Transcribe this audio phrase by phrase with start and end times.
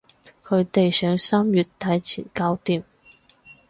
[0.43, 2.81] 佢哋想三月底前搞掂